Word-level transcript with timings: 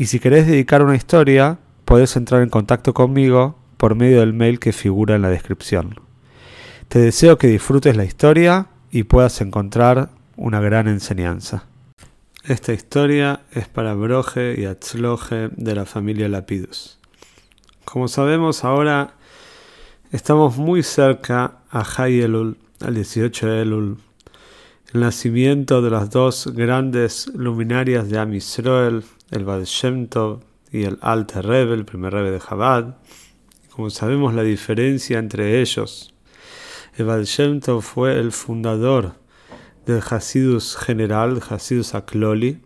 y 0.00 0.06
si 0.06 0.18
querés 0.18 0.46
dedicar 0.46 0.82
una 0.82 0.96
historia, 0.96 1.58
podés 1.84 2.16
entrar 2.16 2.40
en 2.40 2.48
contacto 2.48 2.94
conmigo 2.94 3.58
por 3.76 3.94
medio 3.94 4.20
del 4.20 4.32
mail 4.32 4.58
que 4.58 4.72
figura 4.72 5.14
en 5.14 5.20
la 5.20 5.28
descripción. 5.28 6.00
Te 6.88 7.00
deseo 7.00 7.36
que 7.36 7.48
disfrutes 7.48 7.98
la 7.98 8.06
historia 8.06 8.68
y 8.90 9.02
puedas 9.02 9.42
encontrar 9.42 10.08
una 10.38 10.58
gran 10.58 10.88
enseñanza. 10.88 11.66
Esta 12.44 12.72
historia 12.72 13.42
es 13.52 13.68
para 13.68 13.92
Broje 13.92 14.58
y 14.58 14.64
Atzloje 14.64 15.50
de 15.54 15.74
la 15.74 15.84
familia 15.84 16.30
Lapidus. 16.30 16.98
Como 17.84 18.08
sabemos 18.08 18.64
ahora 18.64 19.16
estamos 20.12 20.56
muy 20.56 20.82
cerca 20.82 21.58
a 21.70 21.84
Hay 21.98 22.22
Elul, 22.22 22.56
al 22.80 22.94
18 22.94 23.46
de 23.48 23.60
Elul, 23.60 23.98
el 24.94 25.00
nacimiento 25.02 25.82
de 25.82 25.90
las 25.90 26.08
dos 26.08 26.46
grandes 26.54 27.26
luminarias 27.34 28.08
de 28.08 28.18
Am 28.18 28.32
Yisrael, 28.32 29.04
el 29.30 29.44
Bad 29.44 29.64
Shem 29.64 30.08
Tov 30.08 30.40
y 30.72 30.84
el 30.84 30.98
Alter 31.00 31.46
Rebbe, 31.46 31.74
el 31.74 31.84
primer 31.84 32.12
Rebbe 32.12 32.32
de 32.32 32.40
Chabad. 32.40 32.96
Como 33.70 33.90
sabemos 33.90 34.34
la 34.34 34.42
diferencia 34.42 35.18
entre 35.18 35.60
ellos, 35.60 36.12
el 36.96 37.06
Bad 37.06 37.22
Shem 37.22 37.60
Tov 37.60 37.82
fue 37.82 38.18
el 38.18 38.32
fundador 38.32 39.14
del 39.86 40.02
Hasidus 40.08 40.76
general, 40.76 41.40
Hasidus 41.48 41.94
Akloli, 41.94 42.60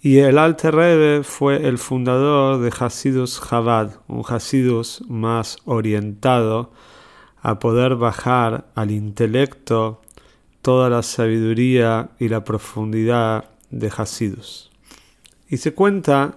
y 0.00 0.18
el 0.18 0.36
Alter 0.38 0.74
Rebbe 0.74 1.22
fue 1.22 1.68
el 1.68 1.78
fundador 1.78 2.60
de 2.60 2.72
Hasidus 2.76 3.40
Chabad, 3.40 4.00
un 4.08 4.24
Hasidus 4.28 5.04
más 5.08 5.58
orientado 5.64 6.72
a 7.40 7.60
poder 7.60 7.94
bajar 7.94 8.66
al 8.74 8.90
intelecto 8.90 10.02
toda 10.60 10.90
la 10.90 11.02
sabiduría 11.02 12.10
y 12.18 12.28
la 12.28 12.42
profundidad 12.42 13.44
de 13.70 13.92
Hasidus. 13.96 14.71
Y 15.52 15.58
se 15.58 15.74
cuenta 15.74 16.36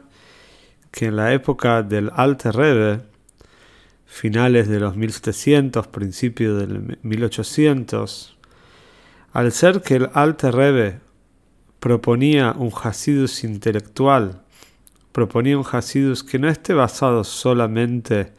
que 0.91 1.05
en 1.05 1.15
la 1.15 1.31
época 1.31 1.83
del 1.83 2.11
Alter 2.13 2.53
Rebbe, 2.53 2.99
finales 4.05 4.67
de 4.67 4.81
los 4.81 4.97
1700, 4.97 5.87
principios 5.87 6.59
del 6.59 6.97
1800, 7.01 8.37
al 9.31 9.53
ser 9.53 9.81
que 9.81 9.95
el 9.95 10.09
Alter 10.13 10.53
Rebbe 10.53 10.99
proponía 11.79 12.55
un 12.57 12.73
Hasidus 12.83 13.45
intelectual, 13.45 14.41
proponía 15.13 15.57
un 15.57 15.65
Hasidus 15.65 16.21
que 16.21 16.37
no 16.37 16.49
esté 16.49 16.73
basado 16.73 17.23
solamente 17.23 18.33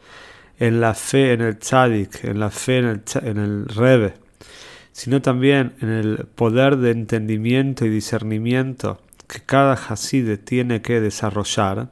en 0.59 0.79
la 0.79 0.93
fe 0.93 1.33
en 1.33 1.41
el 1.41 1.57
Tzadik, 1.57 2.23
en 2.23 2.39
la 2.39 2.51
fe 2.51 2.77
en 2.77 2.85
el, 2.85 3.01
en 3.23 3.37
el 3.39 3.65
Rebbe, 3.65 4.13
sino 4.91 5.23
también 5.23 5.73
en 5.81 5.89
el 5.89 6.27
poder 6.35 6.77
de 6.77 6.91
entendimiento 6.91 7.83
y 7.83 7.89
discernimiento 7.89 9.01
que 9.27 9.41
cada 9.41 9.73
Haside 9.73 10.37
tiene 10.37 10.81
que 10.81 11.01
desarrollar 11.01 11.89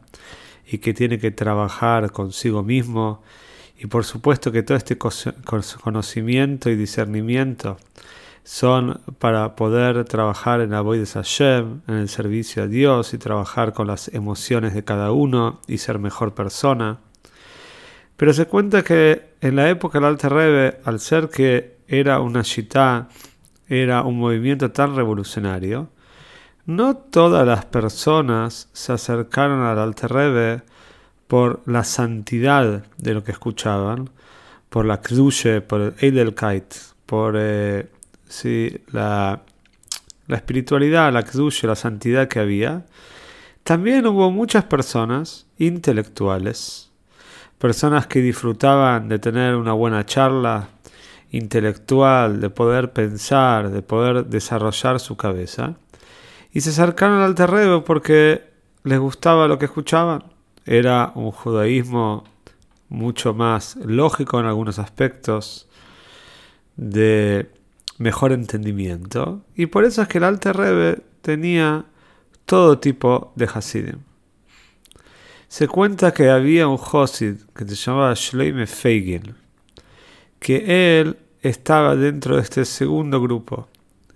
y 0.65 0.79
que 0.79 0.93
tiene 0.93 1.19
que 1.19 1.31
trabajar 1.31 2.11
consigo 2.11 2.63
mismo 2.63 3.21
y 3.77 3.87
por 3.87 4.05
supuesto 4.05 4.51
que 4.51 4.63
todo 4.63 4.77
este 4.77 4.97
conocimiento 4.97 6.69
y 6.69 6.75
discernimiento 6.75 7.77
son 8.43 9.01
para 9.19 9.55
poder 9.55 10.05
trabajar 10.05 10.61
en 10.61 10.69
de 10.69 11.05
Hashem, 11.05 11.81
en 11.87 11.95
el 11.95 12.09
servicio 12.09 12.63
a 12.63 12.67
Dios 12.67 13.13
y 13.13 13.17
trabajar 13.17 13.73
con 13.73 13.87
las 13.87 14.07
emociones 14.13 14.73
de 14.73 14.83
cada 14.83 15.11
uno 15.11 15.61
y 15.67 15.79
ser 15.79 15.99
mejor 15.99 16.33
persona. 16.33 16.99
Pero 18.15 18.33
se 18.33 18.45
cuenta 18.45 18.83
que 18.83 19.33
en 19.41 19.55
la 19.55 19.69
época 19.69 19.97
del 19.97 20.07
Alter 20.07 20.31
Rebbe, 20.31 20.77
al 20.85 20.99
ser 20.99 21.29
que 21.29 21.77
era 21.87 22.21
una 22.21 22.43
shita, 22.43 23.09
era 23.67 24.03
un 24.03 24.19
movimiento 24.19 24.71
tan 24.71 24.95
revolucionario, 24.95 25.89
no 26.65 26.95
todas 26.95 27.45
las 27.45 27.65
personas 27.65 28.69
se 28.73 28.93
acercaron 28.93 29.61
al 29.63 29.79
Alter 29.79 30.11
Rebbe 30.11 30.61
por 31.27 31.61
la 31.65 31.83
santidad 31.83 32.83
de 32.97 33.13
lo 33.13 33.23
que 33.23 33.31
escuchaban, 33.31 34.09
por 34.69 34.85
la 34.85 35.01
Kdushe, 35.01 35.61
por 35.61 35.81
el 35.81 35.93
Edelkeit, 35.99 36.73
por 37.05 37.35
eh, 37.37 37.89
¿sí? 38.27 38.77
la, 38.91 39.41
la 40.27 40.35
espiritualidad, 40.35 41.13
la 41.13 41.23
kdusha, 41.23 41.67
la 41.67 41.75
santidad 41.75 42.27
que 42.27 42.39
había, 42.39 42.85
también 43.63 44.05
hubo 44.07 44.31
muchas 44.31 44.63
personas 44.65 45.47
intelectuales, 45.57 46.91
personas 47.57 48.07
que 48.07 48.21
disfrutaban 48.21 49.07
de 49.07 49.19
tener 49.19 49.55
una 49.55 49.73
buena 49.73 50.05
charla 50.05 50.69
intelectual, 51.31 52.39
de 52.41 52.49
poder 52.49 52.93
pensar, 52.93 53.69
de 53.69 53.81
poder 53.81 54.25
desarrollar 54.25 54.99
su 54.99 55.17
cabeza, 55.17 55.75
y 56.55 56.61
se 56.61 56.69
acercaron 56.69 57.21
al 57.21 57.35
terreno 57.35 57.83
porque 57.83 58.41
les 58.85 58.97
gustaba 58.97 59.49
lo 59.49 59.59
que 59.59 59.65
escuchaban. 59.65 60.23
Era 60.65 61.11
un 61.13 61.31
judaísmo 61.31 62.23
mucho 62.87 63.33
más 63.33 63.75
lógico 63.75 64.39
en 64.39 64.45
algunos 64.45 64.79
aspectos, 64.79 65.67
de 66.77 67.51
mejor 67.97 68.31
entendimiento. 68.31 69.41
Y 69.53 69.65
por 69.65 69.83
eso 69.83 70.01
es 70.01 70.07
que 70.07 70.17
el 70.17 70.23
Alter 70.23 70.55
Rebbe 70.55 71.03
tenía 71.21 71.87
todo 72.45 72.79
tipo 72.79 73.33
de 73.35 73.49
Hasidim. 73.53 73.99
Se 75.49 75.67
cuenta 75.67 76.13
que 76.13 76.29
había 76.29 76.69
un 76.69 76.79
Hasid 76.79 77.35
que 77.53 77.65
se 77.67 77.75
llamaba 77.75 78.13
Shloime 78.13 78.65
Feigin, 78.65 79.35
que 80.39 80.99
él 81.01 81.17
estaba 81.41 81.97
dentro 81.97 82.37
de 82.37 82.43
este 82.43 82.63
segundo 82.63 83.19
grupo. 83.19 83.67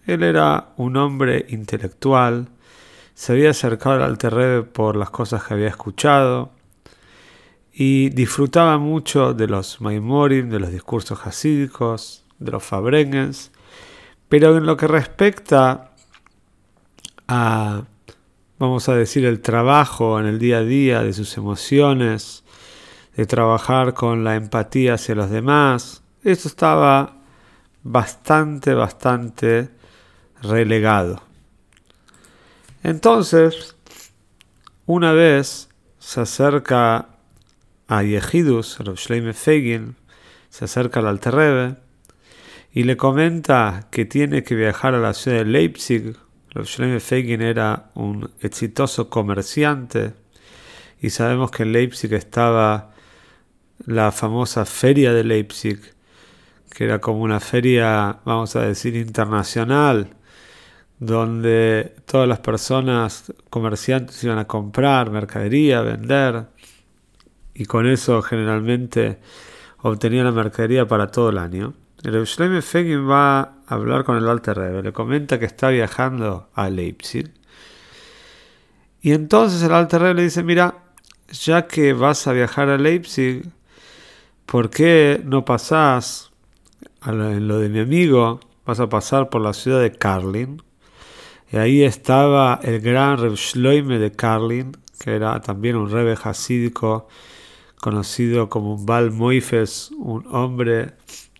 Él 0.10 0.24
era 0.24 0.74
un 0.78 0.98
hombre 0.98 1.46
intelectual, 1.50 2.48
se 3.14 3.34
había 3.34 3.52
acercado 3.52 3.96
al 3.96 4.04
Alter 4.04 4.34
Rebbe 4.34 4.64
por 4.64 4.96
las 4.96 5.10
cosas 5.10 5.44
que 5.44 5.54
había 5.54 5.68
escuchado 5.68 6.52
y 7.74 8.10
disfrutaba 8.10 8.78
mucho 8.78 9.34
de 9.34 9.48
los 9.48 9.82
Maimorim, 9.82 10.50
de 10.50 10.60
los 10.60 10.72
discursos 10.72 11.26
hasídicos, 11.26 12.26
de 12.40 12.52
los 12.52 12.64
Fabrengens 12.64 13.52
pero 14.30 14.56
en 14.56 14.66
lo 14.66 14.78
que 14.78 14.88
respecta 14.88 15.92
a, 17.28 17.84
vamos 18.60 18.88
a 18.88 18.96
decir, 18.96 19.26
el 19.26 19.42
trabajo 19.42 20.20
en 20.20 20.28
el 20.28 20.38
día 20.38 20.60
a 20.60 20.64
día 20.64 21.02
de 21.02 21.14
sus 21.14 21.36
emociones, 21.36 22.44
de 23.18 23.26
trabajar 23.26 23.96
con 23.96 24.24
la 24.24 24.36
empatía 24.36 24.94
hacia 24.94 25.16
los 25.16 25.32
demás, 25.32 26.04
eso 26.24 26.48
estaba 26.48 27.18
bastante, 27.82 28.76
bastante 28.76 29.70
relegado. 30.42 31.22
Entonces, 32.84 33.76
una 34.86 35.14
vez 35.14 35.70
se 36.00 36.22
acerca 36.22 37.10
a 37.88 38.04
Yehidus, 38.04 38.80
Rav 38.80 38.96
Shleime 38.96 39.34
Fegin, 39.34 39.96
se 40.50 40.66
acerca 40.66 41.00
al 41.00 41.08
Alterrebe, 41.08 41.76
y 42.72 42.84
le 42.84 42.98
comenta 42.98 43.88
que 43.92 44.06
tiene 44.06 44.44
que 44.44 44.56
viajar 44.56 44.94
a 44.94 45.00
la 45.00 45.14
ciudad 45.14 45.40
de 45.40 45.46
Leipzig. 45.46 46.16
Shlomo 46.56 47.00
Feigen 47.00 47.42
era 47.42 47.90
un 47.96 48.32
exitoso 48.42 49.10
comerciante 49.10 50.14
y 51.02 51.12
sabemos 51.12 51.52
que 51.52 51.64
en 51.64 51.72
Leipzig 51.72 52.14
estaba 52.14 52.92
la 53.86 54.12
famosa 54.12 54.66
feria 54.66 55.14
de 55.14 55.24
Leipzig, 55.24 55.80
que 56.72 56.84
era 56.84 57.00
como 57.00 57.22
una 57.22 57.40
feria, 57.40 58.20
vamos 58.26 58.56
a 58.56 58.62
decir, 58.62 58.96
internacional, 58.96 60.16
donde 61.00 61.96
todas 62.06 62.28
las 62.28 62.40
personas 62.40 63.34
comerciantes 63.50 64.24
iban 64.24 64.38
a 64.38 64.48
comprar 64.48 65.10
mercadería, 65.10 65.82
vender, 65.82 66.48
y 67.54 67.66
con 67.66 67.88
eso 67.88 68.22
generalmente 68.22 69.20
obtenían 69.82 70.26
la 70.26 70.32
mercadería 70.32 70.88
para 70.88 71.08
todo 71.08 71.30
el 71.30 71.38
año. 71.38 71.74
El 72.04 72.26
Fegin 72.62 73.10
va 73.10 73.40
a 73.40 73.56
hablar 73.68 74.04
con 74.04 74.18
el 74.18 74.28
Alter 74.28 74.58
Rebbe, 74.58 74.84
le 74.84 74.94
comenta 74.94 75.40
que 75.40 75.46
está 75.46 75.70
viajando 75.70 76.50
a 76.54 76.70
Leipzig. 76.70 77.32
Y 79.02 79.12
entonces 79.12 79.62
el 79.64 79.74
Alter 79.74 80.02
Rebbe 80.02 80.16
le 80.16 80.24
dice, 80.24 80.44
mira, 80.44 80.76
ya 81.32 81.68
que 81.68 81.94
vas 81.94 82.28
a 82.28 82.34
viajar 82.34 82.70
a 82.70 82.78
Leipzig, 82.78 83.50
¿por 84.46 84.70
qué 84.70 85.22
no 85.24 85.46
pasás 85.46 86.32
en 87.06 87.48
lo 87.48 87.60
de 87.60 87.70
mi 87.70 87.80
amigo? 87.80 88.40
Vas 88.66 88.80
a 88.80 88.88
pasar 88.88 89.30
por 89.30 89.42
la 89.42 89.54
ciudad 89.54 89.82
de 89.82 89.92
Karlin. 89.92 90.62
Y 91.52 91.58
ahí 91.58 91.84
estaba 91.84 92.60
el 92.62 92.80
gran 92.80 93.18
Reb 93.18 93.34
Shloime 93.34 93.98
de 93.98 94.12
Karlin, 94.12 94.78
que 95.00 95.16
era 95.16 95.42
también 95.42 95.76
un 95.76 95.90
rebe 95.90 96.16
hasídico 96.22 97.08
conocido 97.80 98.50
como 98.50 98.76
un 98.76 98.86
Bal 98.86 99.12
Moifes, 99.12 99.92
un 99.98 100.28
hombre 100.32 100.94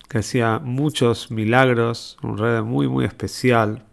que 0.08 0.18
hacía 0.18 0.58
muchos 0.58 1.30
milagros, 1.30 2.16
un 2.22 2.38
rebe 2.38 2.62
muy 2.62 2.88
muy 2.88 3.04
especial, 3.04 3.84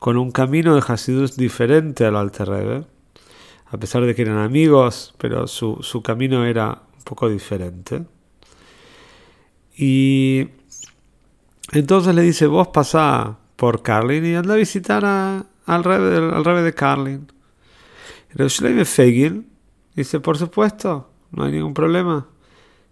con 0.00 0.16
un 0.16 0.32
camino 0.32 0.74
de 0.74 0.82
Hasidus 0.86 1.36
diferente 1.36 2.04
al 2.04 2.16
Alter 2.16 2.48
Rebbe, 2.48 2.84
a 3.66 3.78
pesar 3.78 4.04
de 4.04 4.14
que 4.14 4.22
eran 4.22 4.38
amigos, 4.38 5.14
pero 5.18 5.46
su, 5.46 5.78
su 5.82 6.02
camino 6.02 6.44
era 6.44 6.82
un 6.96 7.04
poco 7.04 7.28
diferente. 7.28 8.04
Y 9.76 10.48
entonces 11.72 12.14
le 12.14 12.22
dice, 12.22 12.46
vos 12.46 12.68
pasá 12.68 13.38
por 13.56 13.82
Carlin 13.82 14.24
y 14.26 14.34
anda 14.34 14.54
a 14.54 14.56
visitar 14.56 15.04
al 15.04 15.84
rebe, 15.84 16.16
al 16.16 16.64
de 16.64 16.74
Carlin. 16.74 17.26
Y 18.36 18.84
Fegin 18.84 19.48
dice, 19.94 20.20
por 20.20 20.36
supuesto, 20.36 21.10
no 21.30 21.44
hay 21.44 21.52
ningún 21.52 21.74
problema. 21.74 22.26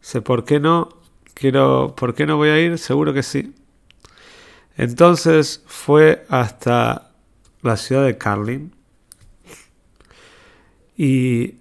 Dice, 0.00 0.20
¿por 0.20 0.44
qué 0.44 0.60
no? 0.60 0.88
Quiero, 1.34 1.94
¿por 1.96 2.14
qué 2.14 2.26
no 2.26 2.36
voy 2.36 2.50
a 2.50 2.60
ir? 2.60 2.78
Seguro 2.78 3.12
que 3.12 3.22
sí. 3.22 3.54
Entonces 4.76 5.62
fue 5.66 6.24
hasta 6.28 7.10
la 7.62 7.76
ciudad 7.76 8.04
de 8.04 8.18
Carlin 8.18 8.74
y 10.96 11.56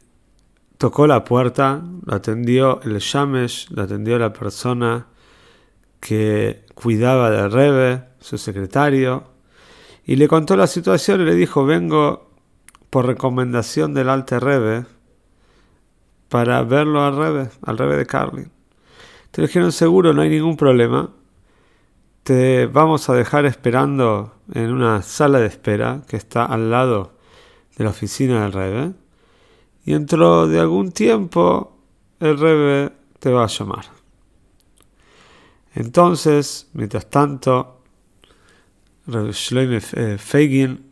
tocó 0.77 1.07
la 1.07 1.23
puerta, 1.23 1.83
lo 2.05 2.15
atendió 2.15 2.81
el 2.83 2.97
Shamesh, 2.99 3.69
lo 3.71 3.83
atendió 3.83 4.17
la 4.17 4.33
persona 4.33 5.07
que 6.01 6.65
cuidaba 6.75 7.31
del 7.31 7.51
Rebe, 7.51 8.03
su 8.19 8.37
secretario, 8.37 9.23
y 10.03 10.17
le 10.17 10.27
contó 10.27 10.57
la 10.57 10.67
situación 10.67 11.21
y 11.21 11.25
le 11.25 11.35
dijo, 11.35 11.63
vengo 11.63 12.31
por 12.89 13.05
recomendación 13.05 13.93
del 13.93 14.09
Alte 14.09 14.39
Rebe 14.39 14.85
para 16.27 16.63
verlo 16.63 17.03
al 17.03 17.15
Rebe, 17.15 17.49
al 17.61 17.77
Rebe 17.77 17.95
de 17.95 18.05
Carlin. 18.05 18.51
Te 19.29 19.43
dijeron, 19.43 19.71
seguro, 19.71 20.13
no 20.13 20.23
hay 20.23 20.29
ningún 20.29 20.57
problema. 20.57 21.11
Te 22.23 22.65
vamos 22.65 23.09
a 23.09 23.13
dejar 23.13 23.45
esperando 23.45 24.35
en 24.53 24.71
una 24.71 25.01
sala 25.03 25.39
de 25.39 25.47
espera 25.47 26.01
que 26.07 26.17
está 26.17 26.45
al 26.45 26.69
lado 26.69 27.13
de 27.77 27.83
la 27.83 27.91
oficina 27.91 28.41
del 28.41 28.51
Rebe. 28.51 28.93
Y 29.85 29.93
dentro 29.93 30.47
de 30.47 30.59
algún 30.59 30.91
tiempo 30.91 31.77
el 32.19 32.37
Rebe 32.37 32.91
te 33.19 33.31
va 33.31 33.45
a 33.45 33.47
llamar. 33.47 34.00
Entonces, 35.73 36.69
mientras 36.73 37.09
tanto, 37.09 37.81
Shloime 39.07 39.79
eh, 39.93 40.17
Feigin 40.17 40.91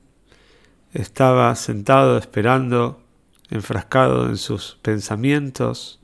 estaba 0.94 1.54
sentado 1.56 2.18
esperando, 2.18 3.02
enfrascado 3.50 4.28
en 4.28 4.38
sus 4.38 4.78
pensamientos, 4.82 6.00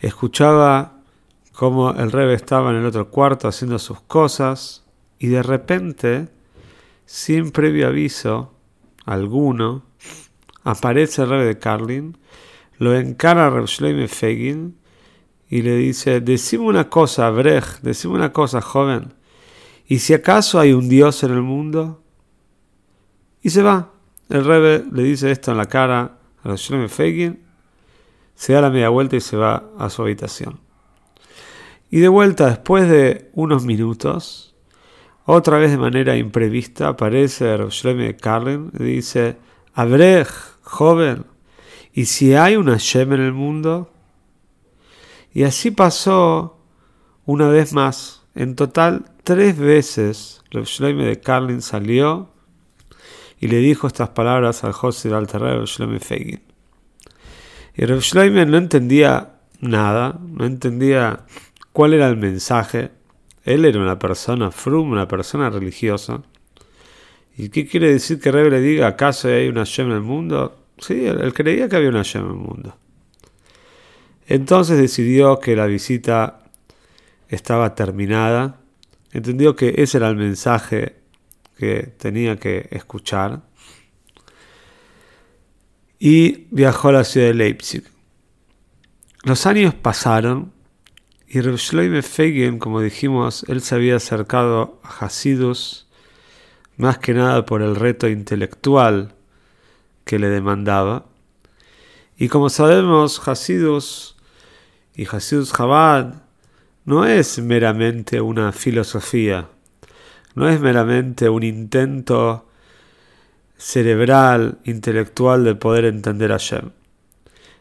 escuchaba 0.00 1.00
cómo 1.52 1.90
el 1.90 2.10
rebe 2.10 2.34
estaba 2.34 2.70
en 2.70 2.76
el 2.76 2.86
otro 2.86 3.10
cuarto 3.10 3.48
haciendo 3.48 3.78
sus 3.78 4.00
cosas 4.00 4.84
y 5.18 5.28
de 5.28 5.42
repente, 5.42 6.28
sin 7.04 7.50
previo 7.50 7.88
aviso 7.88 8.54
alguno, 9.04 9.84
aparece 10.64 11.22
el 11.22 11.28
rebe 11.28 11.44
de 11.44 11.58
Carlin, 11.58 12.16
lo 12.78 12.96
encara 12.96 13.46
a 13.48 13.66
Shloime 13.66 14.08
y 15.50 15.62
le 15.62 15.76
dice, 15.76 16.20
decime 16.20 16.64
una 16.64 16.88
cosa, 16.88 17.28
Brej, 17.30 17.80
decime 17.82 18.14
una 18.14 18.32
cosa, 18.32 18.62
joven, 18.62 19.12
¿y 19.88 19.98
si 19.98 20.14
acaso 20.14 20.60
hay 20.60 20.72
un 20.72 20.88
Dios 20.88 21.24
en 21.24 21.32
el 21.32 21.42
mundo? 21.42 22.00
Y 23.42 23.50
se 23.50 23.62
va. 23.62 23.90
El 24.28 24.44
Rebe 24.44 24.84
le 24.92 25.02
dice 25.02 25.32
esto 25.32 25.50
en 25.50 25.56
la 25.56 25.66
cara 25.66 26.18
a 26.44 26.48
los 26.48 26.70
Fegin, 26.88 27.40
se 28.36 28.52
da 28.52 28.60
la 28.60 28.70
media 28.70 28.90
vuelta 28.90 29.16
y 29.16 29.20
se 29.20 29.36
va 29.36 29.64
a 29.76 29.90
su 29.90 30.02
habitación. 30.02 30.60
Y 31.90 31.98
de 31.98 32.08
vuelta, 32.08 32.48
después 32.48 32.88
de 32.88 33.30
unos 33.34 33.64
minutos, 33.64 34.54
otra 35.24 35.58
vez 35.58 35.72
de 35.72 35.78
manera 35.78 36.16
imprevista, 36.16 36.88
aparece 36.88 37.56
Shleme 37.70 38.16
Karlen 38.16 38.70
y 38.78 38.84
dice, 38.84 39.36
Abrej, 39.74 40.28
joven, 40.62 41.24
¿y 41.92 42.04
si 42.04 42.34
hay 42.34 42.54
una 42.54 42.76
Shem 42.78 43.12
en 43.14 43.20
el 43.20 43.32
mundo? 43.32 43.90
Y 45.32 45.44
así 45.44 45.70
pasó 45.70 46.58
una 47.24 47.48
vez 47.48 47.72
más. 47.72 48.22
En 48.34 48.56
total, 48.56 49.06
tres 49.24 49.58
veces 49.58 50.42
Reb 50.50 50.64
Shloime 50.64 51.04
de 51.04 51.20
Carlin 51.20 51.62
salió 51.62 52.30
y 53.38 53.48
le 53.48 53.58
dijo 53.58 53.86
estas 53.86 54.10
palabras 54.10 54.64
al 54.64 54.72
José 54.72 55.08
de 55.08 55.16
Alterrey 55.16 55.56
Reb 55.56 55.66
Shloime 55.66 56.00
Fegin. 56.00 56.42
Y 57.76 57.84
Reb 57.84 58.00
Shloime 58.00 58.46
no 58.46 58.58
entendía 58.58 59.34
nada, 59.60 60.18
no 60.22 60.44
entendía 60.44 61.20
cuál 61.72 61.94
era 61.94 62.08
el 62.08 62.16
mensaje. 62.16 62.90
Él 63.44 63.64
era 63.64 63.80
una 63.80 63.98
persona 63.98 64.50
frum, 64.50 64.90
una 64.90 65.08
persona 65.08 65.50
religiosa. 65.50 66.22
¿Y 67.36 67.48
qué 67.48 67.66
quiere 67.66 67.92
decir 67.92 68.20
que 68.20 68.32
Reb 68.32 68.50
le 68.50 68.60
diga, 68.60 68.88
acaso 68.88 69.28
hay 69.28 69.48
una 69.48 69.64
Shem 69.64 69.86
en 69.86 69.92
el 69.92 70.02
mundo? 70.02 70.56
Sí, 70.78 71.06
él, 71.06 71.32
creía 71.32 71.68
que 71.68 71.76
había 71.76 71.88
una 71.88 72.02
Shem 72.02 72.24
en 72.24 72.30
el 72.30 72.36
mundo. 72.36 72.76
Entonces 74.30 74.78
decidió 74.78 75.40
que 75.40 75.56
la 75.56 75.66
visita 75.66 76.38
estaba 77.28 77.74
terminada, 77.74 78.60
entendió 79.10 79.56
que 79.56 79.74
ese 79.78 79.98
era 79.98 80.08
el 80.08 80.14
mensaje 80.14 81.00
que 81.58 81.92
tenía 81.98 82.36
que 82.36 82.68
escuchar 82.70 83.42
y 85.98 86.46
viajó 86.52 86.90
a 86.90 86.92
la 86.92 87.02
ciudad 87.02 87.26
de 87.26 87.34
Leipzig. 87.34 87.82
Los 89.24 89.46
años 89.46 89.74
pasaron 89.74 90.52
y 91.26 91.40
Reb 91.40 91.56
Shloime 91.56 92.02
Feigen, 92.02 92.60
como 92.60 92.80
dijimos, 92.80 93.44
él 93.48 93.60
se 93.62 93.74
había 93.74 93.96
acercado 93.96 94.80
a 94.84 95.06
Hasidus 95.06 95.88
más 96.76 96.98
que 96.98 97.14
nada 97.14 97.44
por 97.44 97.62
el 97.62 97.74
reto 97.74 98.08
intelectual 98.08 99.12
que 100.04 100.20
le 100.20 100.28
demandaba. 100.28 101.06
Y 102.16 102.28
como 102.28 102.48
sabemos, 102.48 103.26
Hasidus 103.26 104.14
y 105.00 105.06
Hasidus 105.10 105.54
Chabad 105.54 106.24
no 106.84 107.06
es 107.06 107.38
meramente 107.38 108.20
una 108.20 108.52
filosofía, 108.52 109.48
no 110.34 110.46
es 110.46 110.60
meramente 110.60 111.30
un 111.30 111.42
intento 111.42 112.46
cerebral, 113.56 114.58
intelectual 114.64 115.42
de 115.42 115.54
poder 115.54 115.86
entender 115.86 116.32
a 116.32 116.36
Shem. 116.36 116.72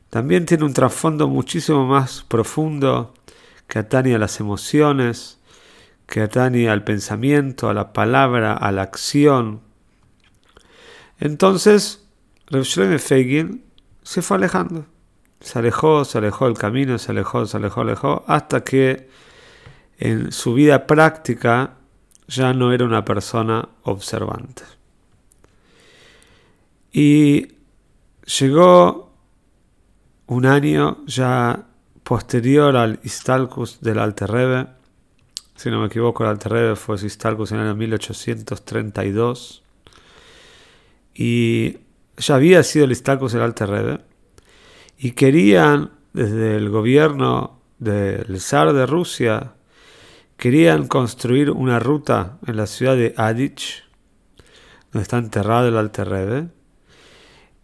También 0.10 0.46
tiene 0.46 0.66
un 0.66 0.74
trasfondo 0.74 1.30
muchísimo 1.30 1.88
más 1.88 2.26
profundo 2.28 3.14
que 3.70 3.80
atañe 3.80 4.16
a 4.16 4.20
las 4.20 4.42
emociones, 4.42 5.40
que 6.08 6.20
atañe 6.20 6.68
al 6.68 6.84
pensamiento, 6.84 7.70
a 7.70 7.74
la 7.74 7.94
palabra, 7.94 8.52
a 8.52 8.70
la 8.74 8.82
acción. 8.82 9.62
Entonces, 11.22 12.06
Shlomo 12.52 13.00
Feigin 13.00 13.64
se 14.04 14.22
fue 14.22 14.36
alejando. 14.36 14.88
Se 15.42 15.60
alejó, 15.60 16.06
se 16.06 16.18
alejó 16.18 16.46
del 16.46 16.58
camino, 16.58 16.98
se 16.98 17.12
alejó, 17.12 17.46
se 17.46 17.58
alejó, 17.58 17.82
alejó, 17.82 18.24
hasta 18.28 18.64
que 18.64 19.10
en 19.98 20.32
su 20.32 20.54
vida 20.54 20.86
práctica 20.88 21.76
ya 22.28 22.54
no 22.54 22.72
era 22.72 22.86
una 22.86 23.04
persona 23.04 23.68
observante. 23.84 24.64
Y 26.92 27.48
llegó 28.40 29.14
un 30.28 30.46
año 30.46 31.06
ya 31.06 31.66
posterior 32.04 32.76
al 32.76 33.00
Istalcus 33.04 33.82
del 33.82 34.00
Alter 34.00 34.70
Si 35.56 35.70
no 35.70 35.82
me 35.82 35.88
equivoco, 35.88 36.24
el 36.24 36.30
Alter 36.30 36.76
fue 36.76 36.98
su 36.98 37.06
Istalcus 37.06 37.52
en 37.52 37.60
el 37.60 37.68
año 37.68 37.76
1832. 37.76 39.64
Y 41.14 41.78
ya 42.18 42.36
había 42.36 42.64
sido 42.64 42.86
el 42.86 42.92
Istalcus 42.92 43.34
del 43.34 43.42
Alter 43.44 44.02
y 45.00 45.12
querían, 45.12 45.92
desde 46.12 46.58
el 46.58 46.70
gobierno 46.70 47.62
del 47.78 48.42
zar 48.42 48.74
de 48.74 48.86
Rusia, 48.86 49.54
querían 50.36 50.88
construir 50.88 51.52
una 51.52 51.80
ruta 51.80 52.38
en 52.46 52.58
la 52.58 52.68
ciudad 52.68 52.98
de 52.98 53.14
Adich, 53.16 53.86
donde 54.92 55.04
está 55.04 55.18
enterrado 55.18 55.70
el 55.70 55.78
Alter 55.78 56.50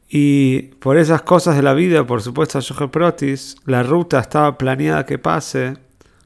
Y 0.07 0.61
por 0.79 0.97
esas 0.97 1.23
cosas 1.23 1.57
de 1.57 1.63
la 1.63 1.73
vida, 1.73 2.07
por 2.07 2.21
supuesto, 2.21 2.59
a 2.59 2.91
Protis, 2.91 3.57
la 3.65 3.83
ruta 3.83 4.19
estaba 4.19 4.57
planeada 4.57 5.05
que 5.05 5.19
pase 5.19 5.77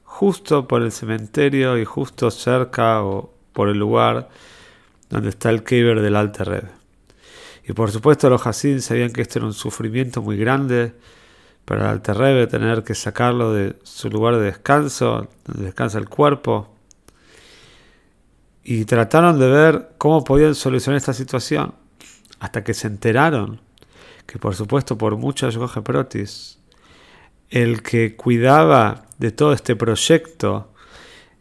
justo 0.04 0.68
por 0.68 0.84
el 0.84 0.92
cementerio 0.92 1.80
y 1.80 1.86
justo 1.86 2.30
cerca 2.30 3.04
o 3.04 3.34
por 3.52 3.70
el 3.70 3.80
lugar 3.80 4.30
donde 5.10 5.30
está 5.30 5.50
el 5.50 5.64
Keber 5.64 6.02
del 6.02 6.16
Alter 6.16 6.79
y 7.70 7.74
por 7.74 7.92
supuesto 7.92 8.32
los 8.32 8.48
Hasidim 8.48 8.80
sabían 8.80 9.14
que 9.14 9.22
esto 9.22 9.38
era 9.38 9.46
un 9.46 9.54
sufrimiento 9.54 10.24
muy 10.24 10.38
grande 10.38 10.96
para 11.66 11.92
el 11.92 12.02
Terrebe 12.02 12.48
tener 12.48 12.84
que 12.84 12.96
sacarlo 12.96 13.54
de 13.54 13.76
su 13.84 14.10
lugar 14.10 14.38
de 14.38 14.46
descanso, 14.46 15.28
donde 15.46 15.66
descansa 15.66 16.00
el 16.00 16.10
cuerpo. 16.10 16.76
Y 18.64 18.86
trataron 18.86 19.38
de 19.38 19.48
ver 19.48 19.90
cómo 20.00 20.24
podían 20.24 20.56
solucionar 20.56 20.98
esta 20.98 21.14
situación, 21.14 21.76
hasta 22.40 22.64
que 22.64 22.74
se 22.74 22.88
enteraron 22.88 23.62
que 24.26 24.40
por 24.40 24.56
supuesto 24.56 24.98
por 24.98 25.16
muchas 25.18 25.54
Yoga 25.54 25.84
Protis, 25.84 26.58
el 27.52 27.84
que 27.84 28.16
cuidaba 28.16 29.06
de 29.20 29.30
todo 29.30 29.54
este 29.54 29.76
proyecto, 29.76 30.74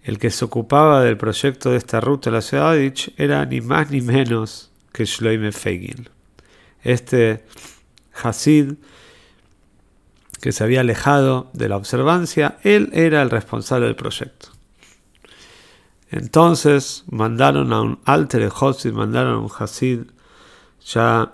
el 0.03 0.19
que 0.19 0.29
se 0.29 0.45
ocupaba 0.45 1.03
del 1.03 1.17
proyecto 1.17 1.71
de 1.71 1.79
esta 1.79 2.03
ruta 2.03 2.29
a 2.29 2.35
la 2.35 2.43
ciudad 2.43 2.75
de 2.75 2.93
era 3.17 3.47
ni 3.47 3.63
más 3.63 3.91
ni 3.91 4.03
menos 4.03 4.71
que 4.93 5.07
Shloime 5.07 5.53
Fegin. 5.53 6.18
Este 6.83 7.45
Hasid 8.23 8.75
que 10.41 10.53
se 10.53 10.65
había 10.65 10.81
alejado 10.81 11.51
de 11.53 11.69
la 11.69 11.77
observancia, 11.77 12.59
él 12.63 12.91
era 12.93 13.23
el 13.23 13.31
responsable 13.31 13.87
del 13.87 13.97
proyecto. 13.97 14.49
Entonces 16.11 17.05
mandaron 17.11 17.73
a 17.73 17.83
un 17.83 17.99
alter 18.05 18.51
Hasid, 18.55 18.93
mandaron 18.93 19.35
a 19.35 19.39
un 19.39 19.51
Hasid 19.57 20.01
ya 20.85 21.33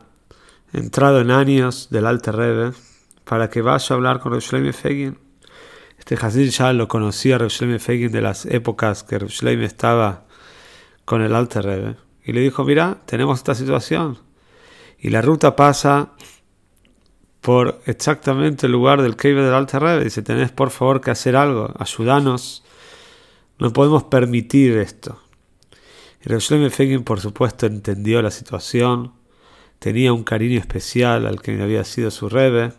entrado 0.73 1.21
en 1.21 1.31
años 1.31 1.89
del 1.91 2.07
alter 2.07 2.37
Rebbe, 2.37 2.73
para 3.25 3.49
que 3.51 3.63
vaya 3.63 3.87
a 3.91 3.95
hablar 3.95 4.21
con 4.21 4.33
Reb 4.33 4.73
Fegin. 4.73 5.19
Este 5.99 6.17
Hasid 6.17 6.51
ya 6.51 6.73
lo 6.73 6.89
conocía 6.89 7.39
Reb 7.39 7.79
Fegin 7.79 8.11
de 8.11 8.21
las 8.21 8.47
épocas 8.47 9.05
que 9.05 9.19
Reb 9.19 9.63
estaba 9.63 10.25
con 11.05 11.23
el 11.23 11.35
alter 11.35 11.65
Rebbe. 11.65 11.97
Y 12.25 12.33
le 12.33 12.41
dijo, 12.41 12.65
mira, 12.65 12.99
tenemos 13.07 13.39
esta 13.39 13.55
situación. 13.55 14.19
Y 15.05 15.11
la 15.11 15.21
ruta 15.21 15.55
pasa 15.55 16.13
por 17.43 17.83
exactamente 17.85 18.65
el 18.65 18.73
lugar 18.73 19.03
del 19.03 19.17
cave 19.17 19.43
del 19.43 19.53
Alter 19.53 19.83
Rebbe. 19.83 20.05
Dice, 20.05 20.23
tenés 20.23 20.51
por 20.51 20.71
favor 20.71 21.03
que 21.03 21.11
hacer 21.11 21.37
algo, 21.37 21.75
ayúdanos. 21.79 22.65
No 23.59 23.71
podemos 23.71 24.05
permitir 24.05 24.79
esto. 24.79 25.21
Y 26.25 26.31
Reb 26.31 26.71
Fegin, 26.71 27.05
por 27.05 27.21
supuesto, 27.21 27.67
entendió 27.67 28.23
la 28.23 28.31
situación. 28.31 29.13
Tenía 29.79 30.15
un 30.15 30.25
cariño 30.25 30.59
especial 30.59 31.27
al 31.27 31.43
que 31.43 31.61
había 31.61 31.85
sido 31.85 32.11
su 32.11 32.31
Rebbe. 32.31 32.73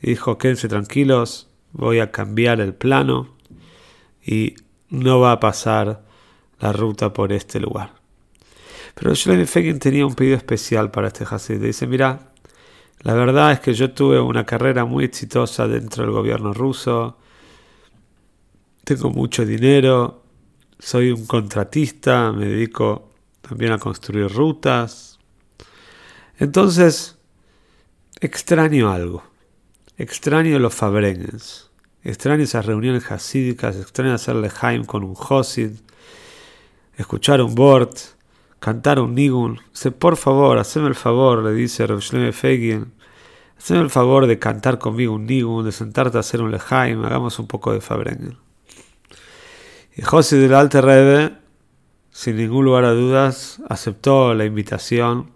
Y 0.00 0.10
dijo, 0.10 0.38
quédense 0.38 0.68
tranquilos, 0.68 1.48
voy 1.72 1.98
a 1.98 2.12
cambiar 2.12 2.60
el 2.60 2.72
plano. 2.72 3.34
Y 4.24 4.54
no 4.90 5.18
va 5.18 5.32
a 5.32 5.40
pasar 5.40 6.04
la 6.60 6.72
ruta 6.72 7.12
por 7.12 7.32
este 7.32 7.58
lugar. 7.58 7.97
Pero 8.94 9.14
Shlomo 9.14 9.46
Fegin 9.46 9.78
tenía 9.78 10.06
un 10.06 10.14
pedido 10.14 10.36
especial 10.36 10.90
para 10.90 11.08
este 11.08 11.24
Hasid. 11.28 11.60
Dice, 11.60 11.86
mira, 11.86 12.32
la 13.02 13.14
verdad 13.14 13.52
es 13.52 13.60
que 13.60 13.74
yo 13.74 13.92
tuve 13.92 14.20
una 14.20 14.44
carrera 14.44 14.84
muy 14.84 15.04
exitosa 15.04 15.68
dentro 15.68 16.04
del 16.04 16.12
gobierno 16.12 16.52
ruso. 16.52 17.16
Tengo 18.84 19.10
mucho 19.10 19.44
dinero. 19.44 20.24
Soy 20.78 21.12
un 21.12 21.26
contratista. 21.26 22.32
Me 22.32 22.46
dedico 22.46 23.12
también 23.40 23.72
a 23.72 23.78
construir 23.78 24.28
rutas. 24.28 25.18
Entonces, 26.38 27.18
extraño 28.20 28.90
algo. 28.90 29.22
Extraño 29.96 30.58
los 30.58 30.74
fabrengens. 30.74 31.70
Extraño 32.02 32.42
esas 32.42 32.66
reuniones 32.66 33.10
hasídicas. 33.10 33.76
Extraño 33.76 34.14
hacerle 34.14 34.50
Haim 34.60 34.84
con 34.84 35.04
un 35.04 35.14
Hosid. 35.16 35.72
Escuchar 36.96 37.40
un 37.42 37.54
Bort 37.54 38.17
cantar 38.60 39.00
un 39.00 39.14
nigun. 39.14 39.60
Dice, 39.72 39.90
por 39.90 40.16
favor, 40.16 40.58
haceme 40.58 40.88
el 40.88 40.94
favor, 40.94 41.42
le 41.42 41.52
dice 41.52 41.86
Reb 41.86 42.00
Fegin, 42.32 42.92
haceme 43.56 43.80
el 43.80 43.90
favor 43.90 44.26
de 44.26 44.38
cantar 44.38 44.78
conmigo 44.78 45.14
un 45.14 45.26
nigun, 45.26 45.64
de 45.64 45.72
sentarte 45.72 46.16
a 46.16 46.20
hacer 46.20 46.42
un 46.42 46.50
lejaim, 46.50 47.04
hagamos 47.04 47.38
un 47.38 47.46
poco 47.46 47.72
de 47.72 47.80
fabrengen. 47.80 48.38
Y 49.96 50.02
José 50.02 50.36
del 50.36 50.54
Alte 50.54 50.80
Rebe, 50.80 51.36
sin 52.10 52.36
ningún 52.36 52.64
lugar 52.64 52.84
a 52.84 52.92
dudas, 52.92 53.60
aceptó 53.68 54.34
la 54.34 54.44
invitación, 54.44 55.30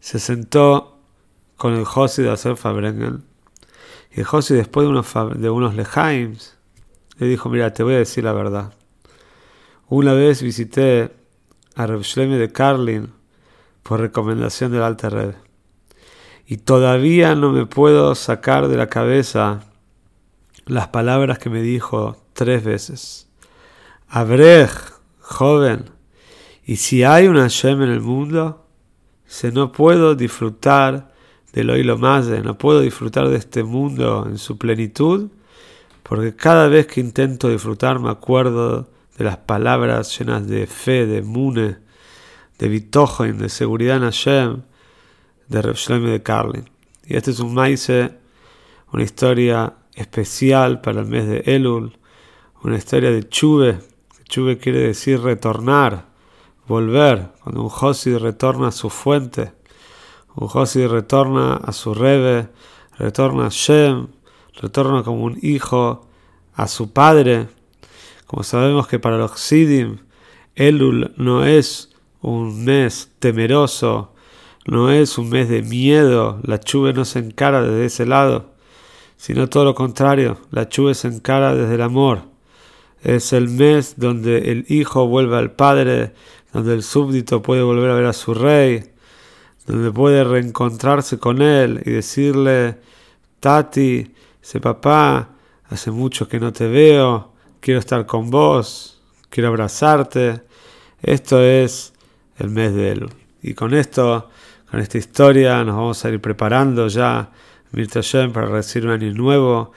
se 0.00 0.18
sentó 0.18 0.98
con 1.56 1.74
el 1.74 1.84
José 1.84 2.22
de 2.22 2.30
hacer 2.30 2.56
fabrengen. 2.56 3.24
Y 4.14 4.22
José, 4.22 4.54
después 4.54 4.84
de 4.84 4.90
unos, 4.90 5.12
de 5.40 5.50
unos 5.50 5.74
lejaims, 5.74 6.56
le 7.18 7.26
dijo, 7.26 7.48
mira, 7.48 7.72
te 7.72 7.82
voy 7.82 7.94
a 7.94 7.98
decir 7.98 8.24
la 8.24 8.32
verdad. 8.32 8.72
Una 9.88 10.12
vez 10.12 10.42
visité 10.42 11.17
a 11.78 11.86
Reb 11.86 12.02
de 12.02 12.50
Karlin 12.50 13.12
por 13.84 14.00
recomendación 14.00 14.72
del 14.72 14.82
Alta 14.82 15.10
Red. 15.10 15.34
Y 16.44 16.56
todavía 16.56 17.36
no 17.36 17.52
me 17.52 17.66
puedo 17.66 18.16
sacar 18.16 18.66
de 18.66 18.76
la 18.76 18.88
cabeza 18.88 19.60
las 20.66 20.88
palabras 20.88 21.38
que 21.38 21.50
me 21.50 21.62
dijo 21.62 22.16
tres 22.32 22.64
veces. 22.64 23.28
Abrej, 24.08 24.70
joven, 25.20 25.90
y 26.66 26.76
si 26.76 27.04
hay 27.04 27.28
una 27.28 27.42
Hashem 27.42 27.80
en 27.82 27.90
el 27.90 28.00
mundo, 28.00 28.66
se 29.24 29.52
no 29.52 29.70
puedo 29.70 30.16
disfrutar 30.16 31.12
del 31.52 31.70
oílo 31.70 31.96
más, 31.96 32.26
no 32.26 32.58
puedo 32.58 32.80
disfrutar 32.80 33.28
de 33.28 33.36
este 33.36 33.62
mundo 33.62 34.26
en 34.28 34.38
su 34.38 34.58
plenitud, 34.58 35.30
porque 36.02 36.34
cada 36.34 36.66
vez 36.66 36.88
que 36.88 37.00
intento 37.00 37.48
disfrutar 37.48 38.00
me 38.00 38.10
acuerdo 38.10 38.88
de 39.18 39.24
las 39.24 39.36
palabras 39.38 40.16
llenas 40.16 40.46
de 40.46 40.66
fe, 40.68 41.04
de 41.04 41.22
mune, 41.22 41.78
de 42.58 42.68
bitojen, 42.68 43.36
de 43.38 43.48
seguridad 43.48 43.96
en 43.96 44.04
Hashem, 44.04 44.62
de 45.48 45.62
Reb 45.62 45.76
de 45.76 46.22
Karlin. 46.22 46.70
Y 47.04 47.16
este 47.16 47.32
es 47.32 47.40
un 47.40 47.52
maíz, 47.52 47.90
una 48.92 49.02
historia 49.02 49.74
especial 49.94 50.80
para 50.80 51.00
el 51.00 51.06
mes 51.06 51.26
de 51.26 51.42
Elul, 51.46 51.98
una 52.62 52.76
historia 52.76 53.10
de 53.10 53.28
Chuve. 53.28 53.80
Chuve 54.28 54.58
quiere 54.58 54.80
decir 54.80 55.20
retornar, 55.20 56.06
volver. 56.68 57.32
Cuando 57.42 57.62
un 57.62 57.68
Josid 57.70 58.18
retorna 58.18 58.68
a 58.68 58.72
su 58.72 58.88
fuente, 58.88 59.52
un 60.36 60.46
Josid 60.46 60.86
retorna 60.86 61.54
a 61.56 61.72
su 61.72 61.92
Rebe, 61.92 62.50
retorna 62.98 63.46
a 63.46 63.50
Hashem, 63.50 64.08
retorna 64.60 65.02
como 65.02 65.24
un 65.24 65.38
hijo 65.42 66.06
a 66.54 66.68
su 66.68 66.92
padre, 66.92 67.48
como 68.28 68.42
sabemos 68.42 68.86
que 68.86 68.98
para 68.98 69.16
los 69.16 69.40
Sidim, 69.40 70.00
Elul 70.54 71.14
no 71.16 71.46
es 71.46 71.96
un 72.20 72.62
mes 72.62 73.10
temeroso, 73.20 74.12
no 74.66 74.90
es 74.90 75.16
un 75.16 75.30
mes 75.30 75.48
de 75.48 75.62
miedo, 75.62 76.38
la 76.42 76.60
chuve 76.60 76.92
no 76.92 77.06
se 77.06 77.20
encara 77.20 77.62
desde 77.62 77.86
ese 77.86 78.04
lado, 78.04 78.50
sino 79.16 79.48
todo 79.48 79.64
lo 79.64 79.74
contrario, 79.74 80.36
la 80.50 80.68
chuve 80.68 80.94
se 80.94 81.08
encara 81.08 81.54
desde 81.54 81.76
el 81.76 81.80
amor. 81.80 82.20
Es 83.02 83.32
el 83.32 83.48
mes 83.48 83.94
donde 83.96 84.52
el 84.52 84.66
hijo 84.68 85.06
vuelve 85.06 85.38
al 85.38 85.52
padre, 85.52 86.12
donde 86.52 86.74
el 86.74 86.82
súbdito 86.82 87.40
puede 87.40 87.62
volver 87.62 87.90
a 87.90 87.94
ver 87.94 88.04
a 88.04 88.12
su 88.12 88.34
rey, 88.34 88.92
donde 89.66 89.90
puede 89.90 90.22
reencontrarse 90.22 91.18
con 91.18 91.40
él 91.40 91.80
y 91.86 91.92
decirle, 91.92 92.76
Tati, 93.40 94.12
ese 94.42 94.60
papá, 94.60 95.30
hace 95.70 95.90
mucho 95.90 96.28
que 96.28 96.38
no 96.38 96.52
te 96.52 96.68
veo, 96.68 97.27
quiero 97.60 97.80
estar 97.80 98.06
con 98.06 98.30
vos, 98.30 99.00
quiero 99.30 99.48
abrazarte. 99.48 100.42
Esto 101.02 101.40
es 101.40 101.92
el 102.38 102.50
mes 102.50 102.74
de 102.74 102.92
él. 102.92 103.08
Y 103.42 103.54
con 103.54 103.74
esto, 103.74 104.30
con 104.70 104.80
esta 104.80 104.98
historia, 104.98 105.64
nos 105.64 105.76
vamos 105.76 106.04
a 106.04 106.10
ir 106.10 106.20
preparando 106.20 106.88
ya, 106.88 107.30
Mirta 107.72 108.00
para 108.32 108.46
recibir 108.46 108.88
un 108.88 108.94
año 108.94 109.12
nuevo, 109.12 109.72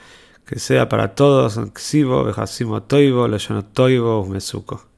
que 0.46 0.58
sea 0.58 0.88
para 0.88 1.14
todos, 1.14 1.60
Xivo, 1.74 2.24
Bejasimo 2.24 2.82
Toivo, 2.82 3.28
Toivo. 3.72 4.91